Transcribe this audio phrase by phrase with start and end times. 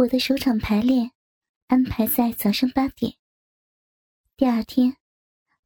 [0.00, 1.10] 我的首场排练
[1.66, 3.16] 安排在早上八点。
[4.34, 4.96] 第二天，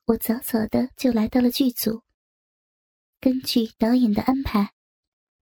[0.07, 2.03] 我早早的就来到了剧组。
[3.21, 4.73] 根据导演的安排，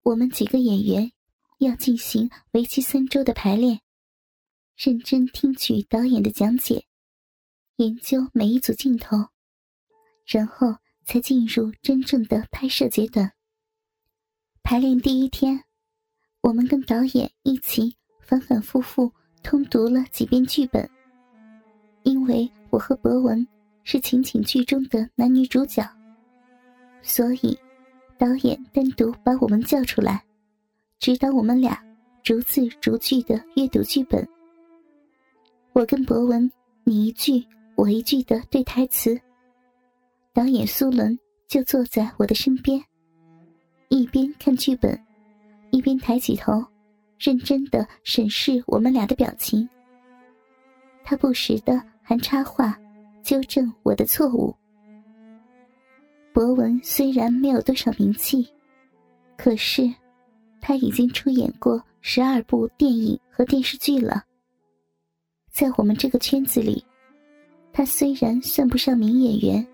[0.03, 1.11] 我们几个演员
[1.59, 3.81] 要进行为期三周的排练，
[4.77, 6.85] 认真听取导演的讲解，
[7.77, 9.17] 研究每一组镜头，
[10.27, 13.33] 然后才进入真正的拍摄阶段。
[14.63, 15.65] 排练第一天，
[16.43, 17.97] 我们跟导演一起。
[18.33, 19.13] 反反复复
[19.43, 20.89] 通读了几遍剧本，
[22.03, 23.47] 因为我和博文
[23.85, 25.87] 是情景剧中的男女主角，
[27.03, 27.59] 所以
[28.17, 30.25] 导演单独把我们叫出来，
[30.99, 31.79] 指导我们俩
[32.23, 34.27] 逐字逐句的阅读剧本。
[35.75, 36.51] 我跟博文
[36.85, 37.45] 你一句
[37.75, 39.21] 我一句的对台词，
[40.33, 42.83] 导演苏伦就坐在我的身边，
[43.91, 44.99] 一边看剧本，
[45.71, 46.65] 一边抬起头。
[47.23, 49.69] 认真的审视我们俩的表情，
[51.05, 52.77] 他不时的还插话，
[53.23, 54.53] 纠正我的错误。
[56.33, 58.49] 博文虽然没有多少名气，
[59.37, 59.89] 可是
[60.61, 64.25] 他已经出演过十二部电影和电视剧了。
[65.53, 66.85] 在我们这个圈子里，
[67.73, 69.65] 他虽然算不上名演员，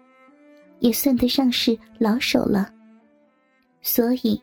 [0.80, 2.70] 也算得上是老手了。
[3.80, 4.39] 所以，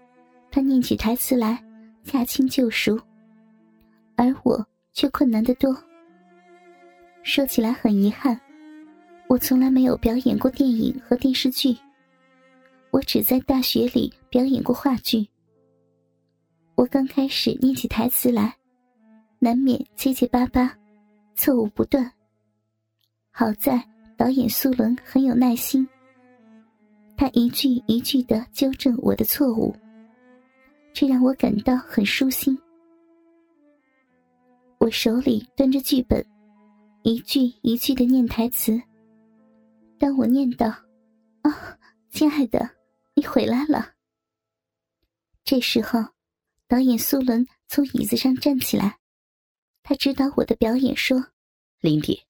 [0.50, 1.64] 他念起台词来。
[2.06, 2.98] 驾轻就熟，
[4.16, 5.76] 而我却困难得多。
[7.24, 8.40] 说起来很遗憾，
[9.28, 11.76] 我从来没有表演过电影和电视剧，
[12.92, 15.28] 我只在大学里表演过话剧。
[16.76, 18.56] 我刚开始念起台词来，
[19.40, 20.78] 难免结结巴巴，
[21.34, 22.10] 错误不断。
[23.32, 23.84] 好在
[24.16, 25.88] 导演苏伦很有耐心，
[27.18, 29.76] 他一句一句的纠正我的错误。
[30.96, 32.58] 这让我感到很舒心。
[34.78, 36.26] 我手里端着剧本，
[37.04, 38.82] 一句一句的念台词。
[40.00, 40.68] 当我念到
[41.44, 41.78] “啊，
[42.12, 42.70] 亲爱的，
[43.14, 43.92] 你回来了。”
[45.44, 46.00] 这时候，
[46.66, 48.98] 导演苏伦从椅子上站起来，
[49.84, 51.22] 他指导我的表演说
[51.82, 52.24] ：“林迪，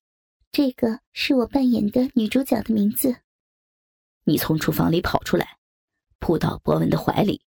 [0.51, 3.15] 这个是我扮演的女主角的名字。
[4.23, 5.59] 你从厨房里跑出来，
[6.17, 7.39] 扑到博文的怀里。”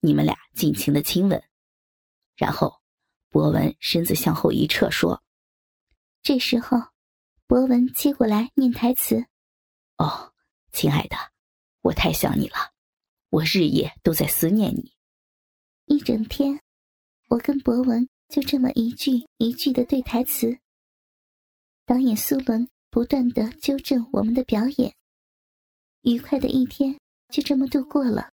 [0.00, 1.42] 你们俩尽情的亲吻，
[2.36, 2.80] 然后，
[3.30, 5.22] 博文身子向后一撤，说
[6.22, 6.78] ：“这时候，
[7.46, 9.26] 博文接过来念台词
[9.98, 10.32] ：‘哦，
[10.70, 11.16] 亲爱的，
[11.80, 12.56] 我太想你了，
[13.30, 14.92] 我日夜都在思念你。’
[15.86, 16.60] 一整天，
[17.28, 20.58] 我跟博文就这么一句一句的对台词。
[21.84, 24.94] 导演苏伦不断的纠正我们的表演，
[26.02, 26.98] 愉快的一天
[27.30, 28.30] 就这么度过了。”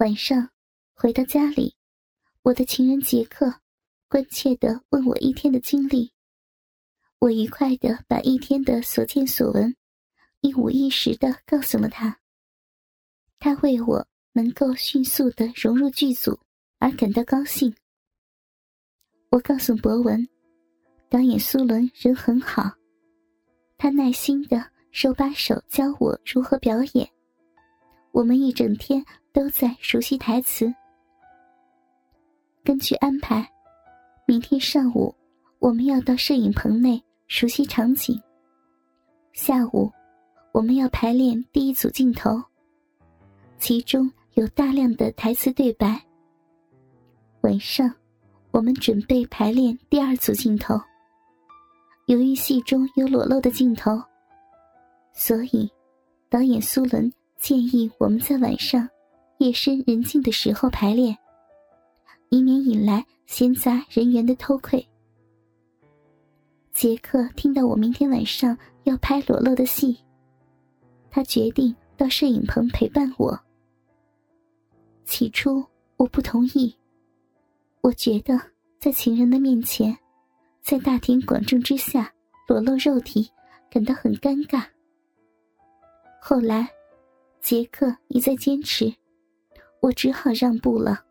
[0.00, 0.48] 晚上
[0.94, 1.76] 回到家里，
[2.40, 3.60] 我的情人杰克
[4.08, 6.10] 关切的问我一天的经历。
[7.18, 9.76] 我愉快的把一天的所见所闻
[10.40, 12.18] 一五一十的告诉了他。
[13.38, 16.40] 他为我能够迅速的融入剧组
[16.78, 17.70] 而感到高兴。
[19.28, 20.26] 我告诉博文，
[21.10, 22.72] 导演苏伦人很好，
[23.76, 27.06] 他耐心的手把手教我如何表演。
[28.12, 29.04] 我们一整天。
[29.32, 30.72] 都在熟悉台词。
[32.64, 33.48] 根据安排，
[34.26, 35.14] 明天上午
[35.58, 38.20] 我们要到摄影棚内熟悉场景。
[39.32, 39.90] 下午，
[40.52, 42.42] 我们要排练第一组镜头，
[43.58, 46.00] 其中有大量的台词对白。
[47.42, 47.90] 晚上，
[48.50, 50.78] 我们准备排练第二组镜头。
[52.06, 54.02] 由于戏中有裸露的镜头，
[55.12, 55.70] 所以
[56.28, 58.88] 导演苏伦建议我们在晚上。
[59.40, 61.16] 夜深人静的时候排练，
[62.28, 64.86] 以免引来闲杂人员的偷窥。
[66.74, 69.98] 杰克听到我明天晚上要拍裸露的戏，
[71.10, 73.40] 他决定到摄影棚陪伴我。
[75.06, 75.64] 起初
[75.96, 76.76] 我不同意，
[77.80, 78.38] 我觉得
[78.78, 79.96] 在情人的面前，
[80.60, 82.12] 在大庭广众之下
[82.46, 83.26] 裸露肉体，
[83.70, 84.66] 感到很尴尬。
[86.20, 86.68] 后来，
[87.40, 88.94] 杰克一再坚持。
[89.80, 91.04] 我只好让步了。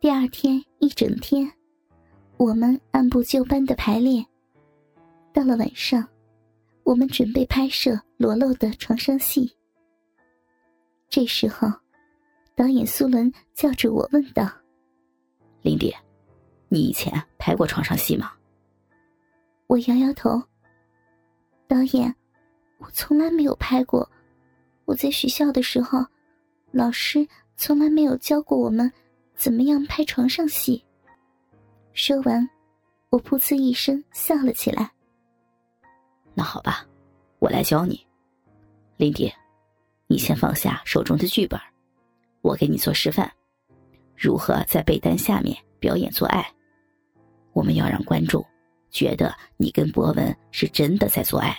[0.00, 1.50] 第二天一整天，
[2.36, 4.24] 我们按部就班的排练。
[5.32, 6.06] 到了晚上，
[6.82, 9.56] 我们准备拍摄裸露的床上戏。
[11.08, 11.68] 这时候，
[12.56, 14.50] 导演苏伦叫住我，问道
[15.62, 15.94] ：“林迪，
[16.68, 18.32] 你以前拍过床上戏吗？”
[19.68, 20.42] 我摇摇头。
[21.68, 22.14] 导演，
[22.78, 24.08] 我从来没有拍过。
[24.86, 26.04] 我在学校的时候。
[26.70, 27.26] 老师
[27.56, 28.90] 从来没有教过我们
[29.34, 30.84] 怎么样拍床上戏。
[31.92, 32.48] 说完，
[33.10, 34.90] 我噗呲一声笑了起来。
[36.34, 36.86] 那好吧，
[37.38, 38.06] 我来教你，
[38.96, 39.32] 林迪，
[40.06, 41.58] 你先放下手中的剧本，
[42.42, 43.28] 我给你做示范，
[44.14, 46.46] 如何在被单下面表演做爱。
[47.52, 48.44] 我们要让观众
[48.90, 51.58] 觉得你跟博文是真的在做爱，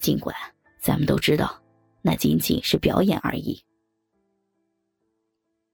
[0.00, 0.34] 尽管
[0.80, 1.56] 咱们都知道，
[2.02, 3.62] 那仅仅是表演而已。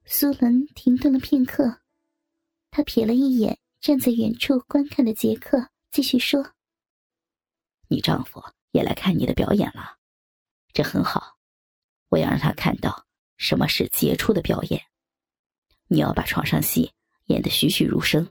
[0.07, 1.81] 苏伦停顿了片刻，
[2.71, 6.53] 他瞥了一眼站在远处观看的杰克，继续说。
[7.89, 8.43] 你丈夫
[8.73, 9.97] 也来看你的表演了，
[10.75, 11.39] 这很好。
[12.11, 13.07] 我要让他看到
[13.39, 14.81] 什么是杰出的表演。
[15.89, 16.93] 你要把床上戏
[17.27, 18.31] 演得栩栩如生，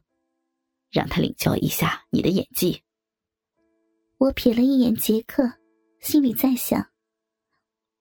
[0.91, 2.83] 让他领教一下你的演技。
[4.17, 5.51] 我瞥了一眼杰克，
[5.99, 6.91] 心里在想：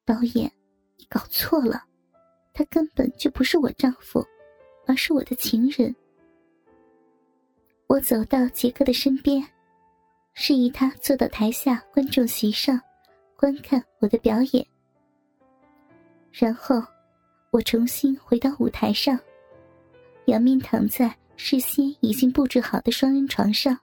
[0.04, 0.52] 导演，
[0.98, 1.86] 你搞错了，
[2.54, 4.24] 他根本就不是我丈夫，
[4.86, 5.94] 而是我的情人。
[7.86, 9.46] 我走到杰克的身边。
[10.34, 12.80] 示意他坐到台下观众席上，
[13.36, 14.66] 观看我的表演。
[16.30, 16.82] 然后，
[17.50, 19.18] 我重新回到舞台上，
[20.28, 23.78] 仰面躺在事先已经布置好的双人床上。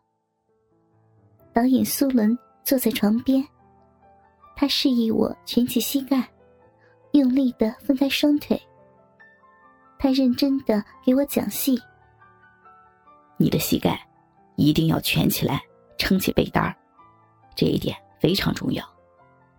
[1.53, 3.47] 导演苏伦坐在床边，
[4.55, 6.27] 他示意我蜷起膝盖，
[7.13, 8.61] 用力的分开双腿。
[9.97, 11.77] 他认真的给我讲戏
[13.37, 13.99] ：“你的膝盖
[14.55, 15.61] 一定要蜷起来。”
[15.99, 16.73] 撑起被单儿，
[17.57, 18.81] 这一点非常重要。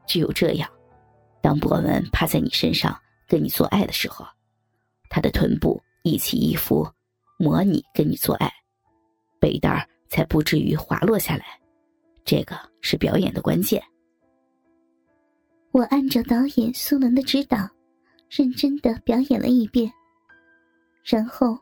[0.07, 0.67] 只有这样，
[1.43, 2.99] 当博文趴在你身上
[3.29, 4.25] 跟你做爱的时候，
[5.11, 6.91] 他的臀部一起一伏，
[7.39, 8.51] 模拟跟你做爱，
[9.39, 11.45] 被单儿才不至于滑落下来。
[12.25, 13.85] 这个是表演的关键。
[15.73, 17.59] 我按照导演苏伦的指导，
[18.29, 19.91] 认真的表演了一遍。
[21.05, 21.59] 然后，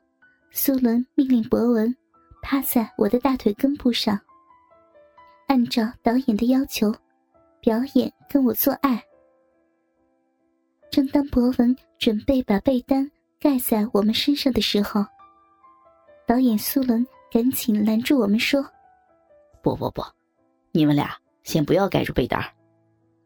[0.50, 1.94] 苏伦命令博文
[2.43, 4.19] 趴在我的大腿根部上。
[5.46, 6.94] 按照导演的要求，
[7.60, 9.02] 表演跟我做爱。
[10.90, 15.04] 正当博文准备把被单盖在我们身上的时候，
[16.26, 18.64] 导演苏伦赶紧拦住我们说
[19.62, 20.02] ：“不不不，
[20.72, 21.14] 你们俩
[21.44, 22.43] 先不要盖住被单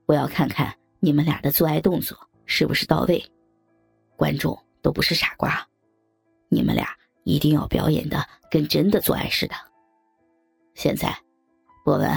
[0.06, 2.16] 我要看看你们俩的做爱动作
[2.46, 3.25] 是不是到位。
[4.16, 5.66] 观众都不是傻瓜，
[6.49, 6.88] 你们俩
[7.25, 9.54] 一定要表演的跟真的做爱似的。
[10.75, 11.14] 现在。”
[11.84, 12.08] 博文，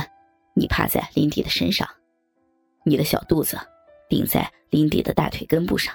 [0.54, 1.90] 你趴在林迪的身上，
[2.84, 3.58] 你的小肚子
[4.08, 5.92] 顶在林迪的大腿根部上。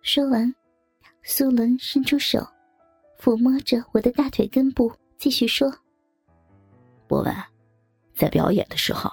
[0.00, 0.54] 说完，
[1.22, 2.38] 苏伦伸出手，
[3.20, 5.70] 抚摸着我的大腿根部，继续说
[7.06, 7.34] ：“博文，
[8.14, 9.12] 在表演的时候，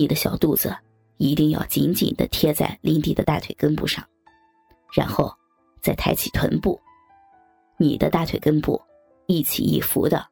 [0.00, 0.74] 你的小肚子
[1.18, 4.02] 一定要紧紧的贴在林迪的大腿根部上，
[4.94, 5.30] 然后
[5.82, 6.80] 再抬起臀部，
[7.76, 8.80] 你的大腿根部
[9.26, 10.26] 一起一伏的，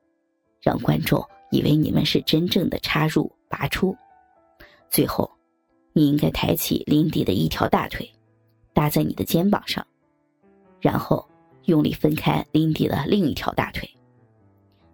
[0.63, 3.97] 让观众。”以为你们是真正的插入拔出，
[4.91, 5.31] 最后，
[5.95, 8.11] 你应该抬起林迪的一条大腿，
[8.75, 9.87] 搭在你的肩膀上，
[10.79, 11.27] 然后
[11.65, 13.89] 用力分开林迪的另一条大腿。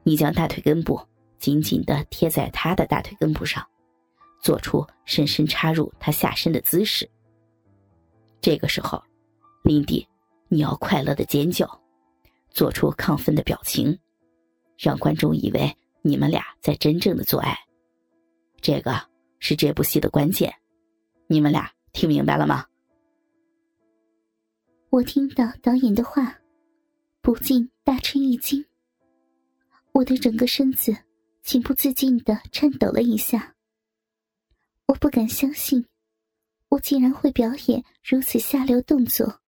[0.05, 1.01] 你将大腿根部
[1.39, 3.65] 紧紧的贴在他的大腿根部上，
[4.45, 7.09] 做出深深插入他下身的姿势。
[8.43, 9.03] 这个时候，
[9.63, 10.07] 林迪，
[10.49, 11.67] 你要快乐的尖叫，
[12.51, 13.99] 做出亢奋的表情，
[14.77, 15.75] 让观众以为。
[16.07, 17.59] 你们俩在真正的做爱，
[18.61, 18.93] 这个
[19.39, 20.55] 是这部戏的关键。
[21.27, 22.67] 你们俩听明白了吗？
[24.91, 26.39] 我听到导演的话，
[27.23, 28.63] 不禁大吃一惊。
[29.93, 30.95] 我的整个身子
[31.43, 33.54] 情不自禁的颤抖了一下。
[34.87, 35.87] 我不敢相信，
[36.69, 39.41] 我竟然会表演如此下流动作。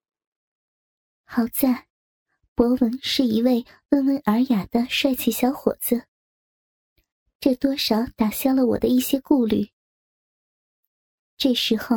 [1.24, 1.86] 好在，
[2.54, 6.06] 博文是一位温文尔雅的帅气小伙子。
[7.38, 9.70] 这多少打消了我的一些顾虑。
[11.36, 11.96] 这时候，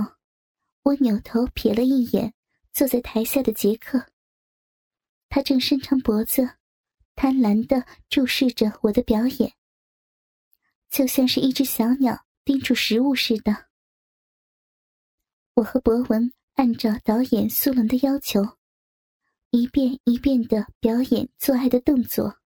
[0.83, 2.33] 我扭头瞥了一眼
[2.73, 4.05] 坐在台下的杰克，
[5.29, 6.57] 他正伸长脖子，
[7.15, 9.53] 贪婪的注视着我的表演，
[10.89, 13.67] 就像是一只小鸟盯住食物似的。
[15.55, 18.57] 我和博文按照导演苏伦的要求，
[19.51, 22.39] 一遍一遍的表演做爱的动作。